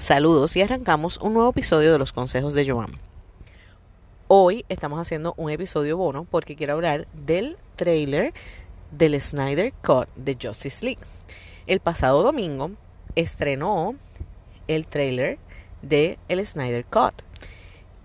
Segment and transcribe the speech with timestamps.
[0.00, 2.90] Saludos y arrancamos un nuevo episodio de los consejos de Joan.
[4.28, 8.32] Hoy estamos haciendo un episodio bono porque quiero hablar del trailer
[8.92, 11.02] del Snyder Cut de Justice League.
[11.66, 12.70] El pasado domingo
[13.14, 13.94] estrenó
[14.68, 15.38] el trailer
[15.82, 17.20] de el Snyder Cut,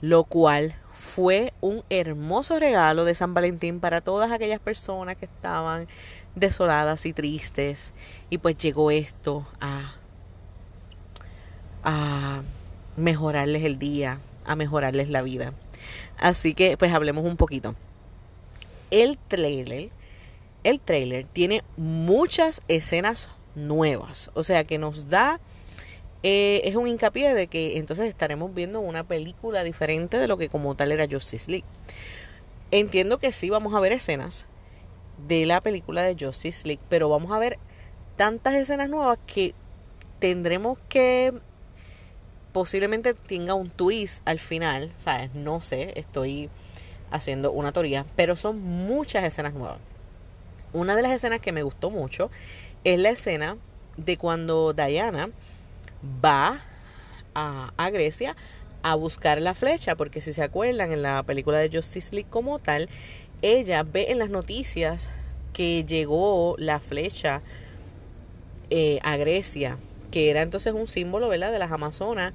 [0.00, 5.86] lo cual fue un hermoso regalo de San Valentín para todas aquellas personas que estaban
[6.34, 7.92] desoladas y tristes
[8.28, 9.94] y pues llegó esto a
[11.86, 12.42] a
[12.96, 15.54] mejorarles el día, a mejorarles la vida.
[16.18, 17.74] Así que pues hablemos un poquito.
[18.90, 19.90] El trailer,
[20.64, 25.40] el trailer tiene muchas escenas nuevas, o sea que nos da
[26.22, 30.48] eh, es un hincapié de que entonces estaremos viendo una película diferente de lo que
[30.48, 31.66] como tal era Justice League.
[32.72, 34.46] Entiendo que sí vamos a ver escenas
[35.28, 37.58] de la película de Justice League, pero vamos a ver
[38.16, 39.54] tantas escenas nuevas que
[40.18, 41.32] tendremos que
[42.56, 45.34] posiblemente tenga un twist al final, ¿sabes?
[45.34, 46.48] No sé, estoy
[47.10, 49.76] haciendo una teoría, pero son muchas escenas nuevas.
[50.72, 52.30] Una de las escenas que me gustó mucho
[52.82, 53.58] es la escena
[53.98, 55.28] de cuando Diana
[56.24, 56.64] va
[57.34, 58.34] a, a Grecia
[58.82, 62.58] a buscar la flecha, porque si se acuerdan en la película de Justice League como
[62.58, 62.88] tal,
[63.42, 65.10] ella ve en las noticias
[65.52, 67.42] que llegó la flecha
[68.70, 69.78] eh, a Grecia
[70.16, 71.52] que era entonces un símbolo, ¿verdad?
[71.52, 72.32] De las Amazonas,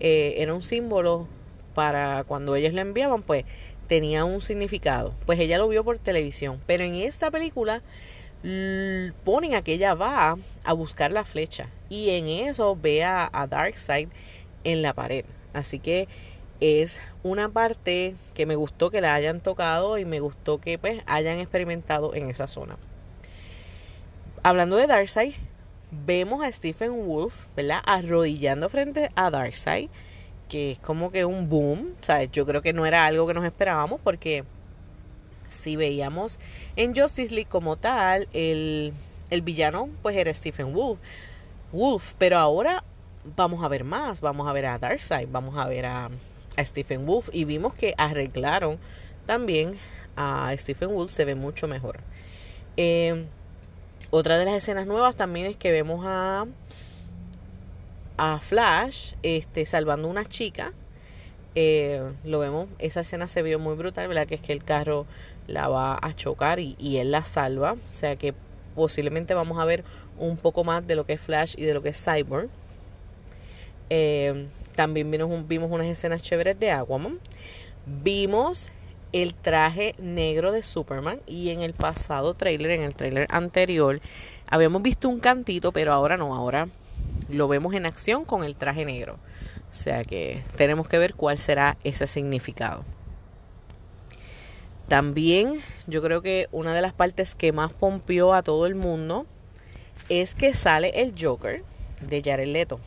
[0.00, 1.28] eh, era un símbolo
[1.76, 3.44] para cuando ellos le enviaban, pues
[3.86, 5.14] tenía un significado.
[5.26, 7.82] Pues ella lo vio por televisión, pero en esta película
[9.22, 13.46] ponen a que ella va a buscar la flecha y en eso ve a, a
[13.46, 14.08] Darkseid
[14.64, 15.24] en la pared.
[15.52, 16.08] Así que
[16.58, 21.00] es una parte que me gustó que la hayan tocado y me gustó que pues
[21.06, 22.76] hayan experimentado en esa zona.
[24.42, 25.34] Hablando de Darkseid,
[25.90, 27.80] vemos a Stephen Wolf, ¿verdad?
[27.84, 29.88] Arrodillando frente a Darkseid,
[30.48, 32.30] que es como que un boom, ¿sabes?
[32.32, 34.44] Yo creo que no era algo que nos esperábamos porque
[35.48, 36.38] si veíamos
[36.76, 38.92] en Justice League como tal, el,
[39.30, 40.98] el villano pues era Stephen Wolf,
[41.72, 42.84] Wolf, pero ahora
[43.36, 46.10] vamos a ver más, vamos a ver a Darkseid, vamos a ver a,
[46.56, 48.78] a Stephen Wolf y vimos que arreglaron
[49.26, 49.76] también
[50.16, 52.00] a Stephen Wolf, se ve mucho mejor.
[52.76, 53.26] Eh,
[54.10, 56.46] otra de las escenas nuevas también es que vemos a,
[58.16, 60.72] a Flash este, salvando una chica.
[61.54, 64.26] Eh, lo vemos, esa escena se vio muy brutal, ¿verdad?
[64.26, 65.06] Que es que el carro
[65.46, 67.72] la va a chocar y, él la salva.
[67.72, 68.34] O sea que
[68.74, 69.84] posiblemente vamos a ver
[70.18, 72.48] un poco más de lo que es Flash y de lo que es Cyborg.
[73.90, 77.18] Eh, también vimos, vimos unas escenas chéveres de Aquaman.
[77.86, 78.70] Vimos
[79.12, 84.00] el traje negro de Superman y en el pasado trailer, en el trailer anterior,
[84.46, 86.68] habíamos visto un cantito, pero ahora no, ahora
[87.28, 89.18] lo vemos en acción con el traje negro.
[89.70, 92.84] O sea que tenemos que ver cuál será ese significado.
[94.88, 99.26] También yo creo que una de las partes que más pompió a todo el mundo
[100.08, 101.62] es que sale el Joker
[102.00, 102.80] de Jared Leto.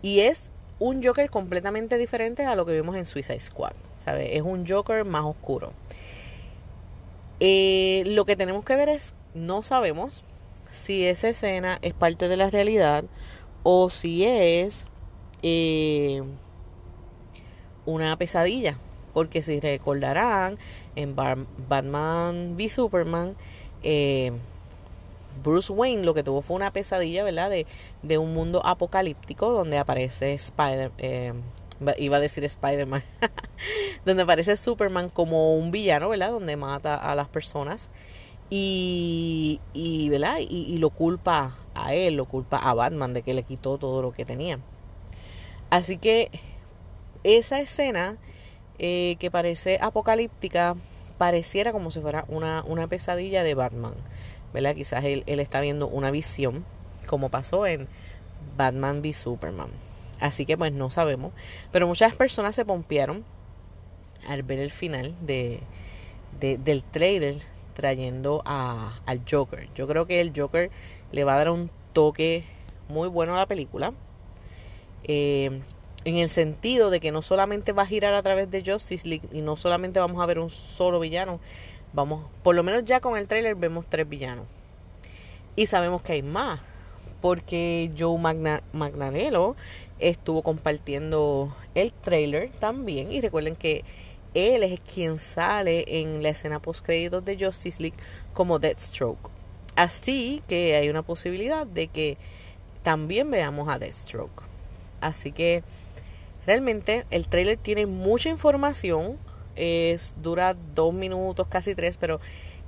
[0.00, 3.72] Y es un Joker completamente diferente a lo que vimos en Suicide Squad.
[3.98, 4.36] ¿sabe?
[4.36, 5.72] Es un Joker más oscuro.
[7.40, 10.24] Eh, lo que tenemos que ver es, no sabemos
[10.68, 13.04] si esa escena es parte de la realidad
[13.62, 14.86] o si es
[15.42, 16.22] eh,
[17.86, 18.78] una pesadilla.
[19.14, 20.58] Porque si recordarán,
[20.94, 23.36] en Batman v Superman,
[23.82, 24.32] eh,
[25.42, 27.50] Bruce Wayne lo que tuvo fue una pesadilla, ¿verdad?
[27.50, 27.66] De,
[28.02, 31.32] de un mundo apocalíptico donde aparece Spider, eh,
[31.98, 33.02] iba a decir Spider-Man,
[34.04, 36.30] donde aparece Superman como un villano, ¿verdad?
[36.30, 37.90] Donde mata a las personas
[38.50, 40.38] y, y ¿verdad?
[40.40, 44.12] Y, lo culpa a él, lo culpa a Batman de que le quitó todo lo
[44.12, 44.58] que tenía.
[45.70, 46.30] Así que
[47.24, 48.16] esa escena
[48.78, 50.76] eh, que parece apocalíptica
[51.18, 53.94] pareciera como si fuera una, una pesadilla de Batman.
[54.52, 54.74] ¿Verdad?
[54.74, 56.64] Quizás él, él está viendo una visión,
[57.06, 57.88] como pasó en
[58.56, 59.70] Batman v Superman.
[60.20, 61.32] Así que pues no sabemos.
[61.70, 63.24] Pero muchas personas se pompearon
[64.28, 65.60] al ver el final de,
[66.40, 67.36] del trailer
[67.74, 69.68] trayendo a, al Joker.
[69.74, 70.70] Yo creo que el Joker
[71.12, 72.44] le va a dar un toque
[72.88, 73.92] muy bueno a la película.
[75.04, 75.60] Eh,
[76.04, 79.28] en el sentido de que no solamente va a girar a través de Justice League
[79.32, 81.40] y no solamente vamos a ver un solo villano,
[81.92, 84.46] Vamos, por lo menos ya con el trailer vemos tres villanos.
[85.56, 86.60] Y sabemos que hay más.
[87.20, 89.56] Porque Joe Magna Magnarello
[89.98, 93.10] estuvo compartiendo el trailer también.
[93.10, 93.84] Y recuerden que
[94.34, 97.96] él es quien sale en la escena post créditos de Justice League
[98.34, 99.30] como Deathstroke.
[99.74, 102.18] Así que hay una posibilidad de que
[102.82, 104.42] también veamos a Deathstroke.
[105.00, 105.62] Así que
[106.46, 109.18] realmente el trailer tiene mucha información.
[109.58, 112.20] Es, dura dos minutos, casi tres, pero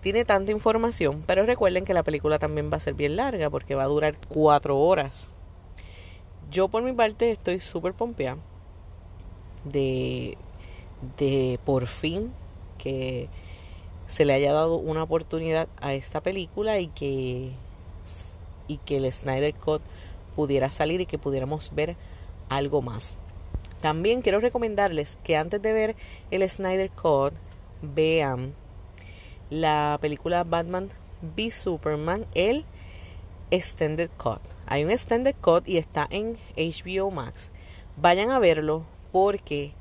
[0.00, 1.24] tiene tanta información.
[1.26, 4.16] Pero recuerden que la película también va a ser bien larga porque va a durar
[4.28, 5.30] cuatro horas.
[6.50, 8.36] Yo por mi parte estoy súper pompeada
[9.64, 10.36] de,
[11.16, 12.32] de por fin
[12.78, 13.28] que
[14.06, 17.52] se le haya dado una oportunidad a esta película y que,
[18.68, 19.82] y que el Snyder Cut
[20.36, 21.96] pudiera salir y que pudiéramos ver
[22.48, 23.16] algo más.
[23.84, 25.94] También quiero recomendarles que antes de ver
[26.30, 27.34] el Snyder Cut
[27.82, 28.54] vean
[29.50, 30.88] la película Batman
[31.36, 32.64] v Superman, el
[33.50, 34.40] Extended Cut.
[34.64, 37.52] Hay un Extended Cut y está en HBO Max.
[37.98, 39.74] Vayan a verlo porque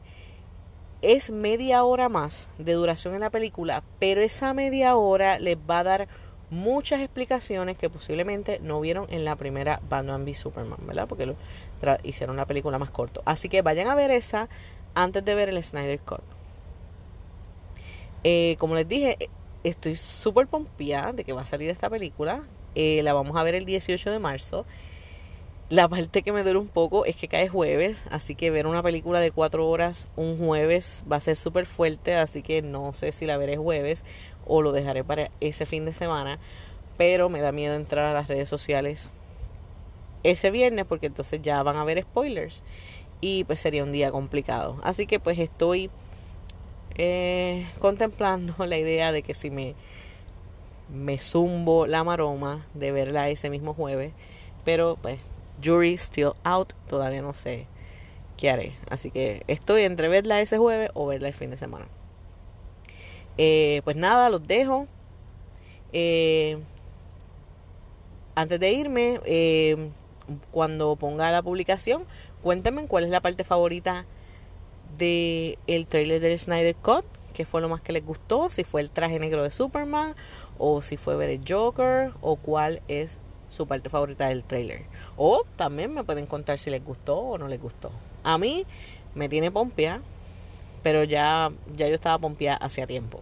[1.01, 5.79] es media hora más de duración en la película, pero esa media hora les va
[5.79, 6.07] a dar
[6.53, 11.07] muchas explicaciones que posiblemente no vieron en la primera Batman v Superman, ¿verdad?
[11.07, 11.35] Porque lo
[12.03, 13.21] hicieron la película más corto.
[13.25, 14.47] Así que vayan a ver esa
[14.95, 16.21] antes de ver el Snyder Cut.
[18.23, 19.17] Eh, como les dije,
[19.63, 22.43] estoy súper pompeada de que va a salir esta película.
[22.75, 24.65] Eh, la vamos a ver el 18 de marzo.
[25.69, 28.83] La parte que me duele un poco es que cae jueves, así que ver una
[28.83, 33.11] película de cuatro horas un jueves va a ser súper fuerte, así que no sé
[33.11, 34.03] si la veré jueves
[34.45, 36.37] o lo dejaré para ese fin de semana,
[36.97, 39.11] pero me da miedo entrar a las redes sociales
[40.23, 42.61] ese viernes porque entonces ya van a ver spoilers
[43.21, 44.77] y pues sería un día complicado.
[44.83, 45.89] Así que pues estoy
[46.97, 49.75] eh, contemplando la idea de que si me,
[50.93, 54.11] me zumbo la maroma de verla ese mismo jueves,
[54.65, 55.19] pero pues
[55.61, 57.67] jury still out, todavía no sé
[58.37, 58.75] qué haré.
[58.89, 61.87] Así que estoy entre verla ese jueves o verla el fin de semana.
[63.37, 64.87] Eh, pues nada, los dejo.
[65.91, 66.57] Eh,
[68.35, 69.89] antes de irme, eh,
[70.51, 72.05] cuando ponga la publicación,
[72.41, 74.05] cuéntenme cuál es la parte favorita
[74.97, 78.81] del el trailer del Snyder Cut, que fue lo más que les gustó, si fue
[78.81, 80.15] el traje negro de Superman,
[80.57, 83.17] o si fue ver el Joker, o cuál es
[83.53, 84.83] su parte favorita del trailer.
[85.15, 87.91] O también me pueden contar si les gustó o no les gustó.
[88.23, 88.65] A mí
[89.15, 90.01] me tiene pompia,
[90.81, 93.21] pero ya, ya yo estaba pompia hacía tiempo.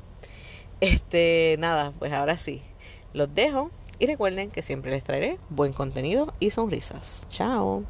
[0.79, 2.61] Este, nada, pues ahora sí.
[3.13, 7.27] Los dejo y recuerden que siempre les traeré buen contenido y sonrisas.
[7.29, 7.83] Chao.